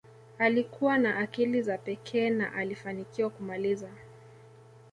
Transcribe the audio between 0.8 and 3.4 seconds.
na akili za pekee na alifanikiwa